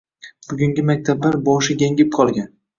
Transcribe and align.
Bugungi 0.53 0.85
maktablar 0.93 1.39
boshi 1.51 1.79
gangib 1.85 2.13
qolgan. 2.19 2.53